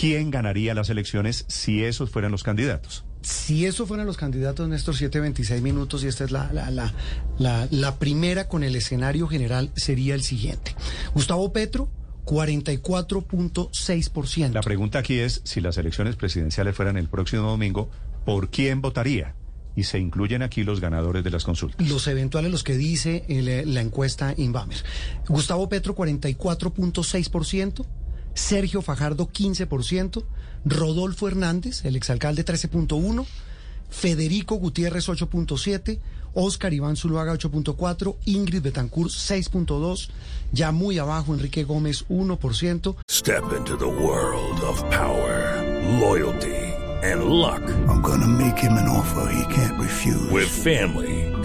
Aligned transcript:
¿Quién 0.00 0.30
ganaría 0.30 0.72
las 0.72 0.88
elecciones 0.88 1.44
si 1.48 1.84
esos 1.84 2.08
fueran 2.08 2.32
los 2.32 2.42
candidatos? 2.42 3.04
Si 3.20 3.66
eso 3.66 3.84
fueran 3.84 4.06
los 4.06 4.16
candidatos, 4.16 4.66
Néstor, 4.66 4.94
7.26 4.94 5.60
minutos 5.60 6.02
y 6.04 6.06
esta 6.06 6.24
es 6.24 6.30
la, 6.30 6.50
la, 6.54 6.70
la, 6.70 6.94
la, 7.70 7.98
primera 7.98 8.48
con 8.48 8.64
el 8.64 8.76
escenario 8.76 9.28
general 9.28 9.70
sería 9.76 10.14
el 10.14 10.22
siguiente. 10.22 10.74
Gustavo 11.12 11.52
Petro, 11.52 11.90
44.6%. 12.24 14.54
La 14.54 14.62
pregunta 14.62 15.00
aquí 15.00 15.18
es, 15.18 15.42
si 15.44 15.60
las 15.60 15.76
elecciones 15.76 16.16
presidenciales 16.16 16.74
fueran 16.74 16.96
el 16.96 17.10
próximo 17.10 17.42
domingo, 17.42 17.90
¿por 18.24 18.48
quién 18.48 18.80
votaría? 18.80 19.34
Y 19.76 19.84
se 19.84 19.98
incluyen 19.98 20.42
aquí 20.42 20.64
los 20.64 20.80
ganadores 20.80 21.22
de 21.24 21.30
las 21.30 21.44
consultas. 21.44 21.86
Los 21.86 22.06
eventuales, 22.06 22.50
los 22.50 22.64
que 22.64 22.78
dice 22.78 23.26
la 23.66 23.82
encuesta 23.82 24.32
Inbamer. 24.34 24.82
Gustavo 25.28 25.68
Petro, 25.68 25.94
44.6%. 25.94 27.99
Sergio 28.34 28.82
Fajardo, 28.82 29.28
15%. 29.28 30.24
Rodolfo 30.64 31.26
Hernández, 31.28 31.84
el 31.84 31.96
exalcalde, 31.96 32.44
13.1%. 32.44 33.26
Federico 33.90 34.56
Gutiérrez, 34.56 35.08
8.7%. 35.08 35.98
Oscar 36.32 36.72
Iván 36.72 36.96
Zuluaga, 36.96 37.32
8.4%. 37.34 38.16
Ingrid 38.26 38.62
Betancourt, 38.62 39.10
6.2%. 39.10 40.08
Ya 40.52 40.70
muy 40.72 40.98
abajo, 40.98 41.34
Enrique 41.34 41.64
Gómez, 41.64 42.04
1%. 42.08 42.96
Step 43.08 43.44
into 43.56 43.76
the 43.76 43.84
world 43.84 44.60
of 44.62 44.80
power, 44.90 45.62
loyalty, 46.00 46.56
and 47.02 47.24
luck. 47.24 47.62
I'm 47.88 48.00
gonna 48.02 48.26
make 48.26 48.58
him 48.58 48.72
an 48.74 48.88
offer 48.88 49.32
he 49.32 49.54
can't 49.54 49.78
refuse. 49.80 50.30
With 50.30 50.48
family, 50.48 51.29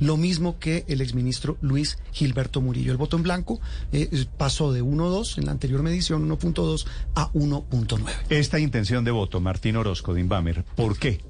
Lo 0.00 0.16
mismo 0.16 0.58
que 0.58 0.84
el 0.88 1.00
exministro 1.00 1.58
Luis 1.60 1.98
Gilberto 2.12 2.60
Murillo. 2.60 2.90
El 2.92 2.98
voto 2.98 3.16
en 3.16 3.22
blanco 3.22 3.60
eh, 3.92 4.08
pasó 4.36 4.72
de 4.72 4.82
1.2 4.82 5.38
en 5.38 5.46
la 5.46 5.52
anterior 5.52 5.82
medición, 5.82 6.28
1.2 6.28 6.86
a 7.14 7.30
1.9. 7.32 8.00
Esta 8.30 8.58
intención 8.58 9.04
de 9.04 9.10
voto, 9.12 9.40
Martín 9.40 9.76
Orozco 9.76 10.12
de 10.14 10.20
Inbamer, 10.20 10.64
¿por 10.76 10.98
qué? 10.98 11.20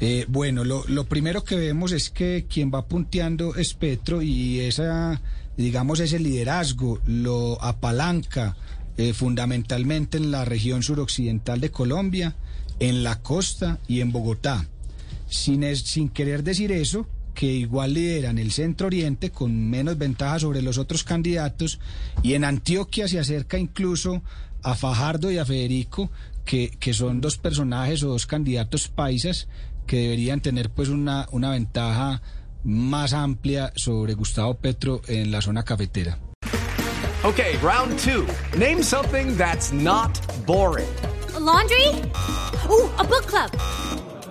Eh, 0.00 0.26
bueno, 0.28 0.64
lo, 0.64 0.84
lo 0.88 1.04
primero 1.04 1.44
que 1.44 1.54
vemos 1.56 1.92
es 1.92 2.10
que 2.10 2.46
quien 2.48 2.72
va 2.74 2.86
punteando 2.88 3.54
es 3.54 3.74
Petro 3.74 4.22
y 4.22 4.58
esa, 4.60 5.22
digamos, 5.56 6.00
ese 6.00 6.18
liderazgo 6.18 7.00
lo 7.06 7.62
apalanca 7.62 8.56
eh, 8.96 9.12
fundamentalmente 9.12 10.16
en 10.18 10.30
la 10.32 10.44
región 10.44 10.82
suroccidental 10.82 11.60
de 11.60 11.70
Colombia, 11.70 12.34
en 12.80 13.04
la 13.04 13.20
costa 13.22 13.78
y 13.86 14.00
en 14.00 14.10
Bogotá. 14.10 14.66
Sin, 15.28 15.62
es- 15.62 15.82
sin 15.82 16.08
querer 16.08 16.42
decir 16.42 16.72
eso, 16.72 17.06
que 17.34 17.46
igual 17.46 17.94
lideran 17.94 18.38
el 18.38 18.52
centro 18.52 18.86
oriente 18.86 19.30
con 19.30 19.68
menos 19.68 19.98
ventaja 19.98 20.38
sobre 20.38 20.62
los 20.62 20.78
otros 20.78 21.04
candidatos 21.04 21.80
y 22.22 22.34
en 22.34 22.44
Antioquia 22.44 23.08
se 23.08 23.18
acerca 23.18 23.58
incluso 23.58 24.22
a 24.62 24.74
Fajardo 24.74 25.30
y 25.30 25.38
a 25.38 25.44
Federico, 25.44 26.10
que, 26.44 26.70
que 26.78 26.94
son 26.94 27.20
dos 27.20 27.36
personajes 27.36 28.02
o 28.02 28.08
dos 28.08 28.26
candidatos 28.26 28.88
paisas 28.88 29.48
que 29.86 29.98
deberían 29.98 30.40
tener 30.40 30.70
pues 30.70 30.88
una, 30.88 31.28
una 31.32 31.50
ventaja 31.50 32.22
más 32.62 33.12
amplia 33.12 33.72
sobre 33.76 34.14
Gustavo 34.14 34.54
Petro 34.54 35.02
en 35.06 35.30
la 35.30 35.42
zona 35.42 35.64
cafetera. 35.64 36.18
Okay, 37.24 37.56
round 37.62 37.98
two. 37.98 38.26
Name 38.58 38.82
something 38.82 39.36
that's 39.36 39.72
not 39.72 40.20
boring. 40.46 40.88
laundry? 41.44 41.88
Ooh, 42.70 42.90
a 42.98 43.04
book 43.04 43.26
club. 43.26 43.50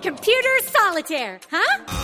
Computer 0.02 0.54
solitaire, 0.62 1.40
huh? 1.50 2.03